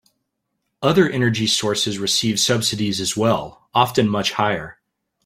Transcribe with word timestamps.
Other 0.81 1.07
energy 1.07 1.45
sources 1.45 1.99
receive 1.99 2.39
subsidies 2.39 2.99
as 2.99 3.15
well, 3.15 3.69
often 3.71 4.09
much 4.09 4.31
higher. 4.31 4.79